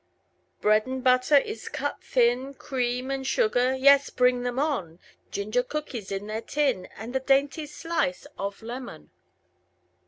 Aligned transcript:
Bread 0.61 0.87
and 0.87 1.03
butter 1.03 1.37
is 1.37 1.69
cut 1.69 2.01
thin, 2.03 2.55
Cream 2.55 3.11
and 3.11 3.21
sugar, 3.27 3.75
yes, 3.75 4.09
bring 4.09 4.41
them 4.41 4.57
on; 4.57 4.97
Ginger 5.29 5.61
cookies 5.61 6.11
in 6.11 6.25
their 6.25 6.41
tin, 6.41 6.87
And 6.97 7.13
the 7.13 7.19
dainty 7.19 7.67
slice 7.67 8.25
of 8.35 8.63
lemon. 8.63 9.11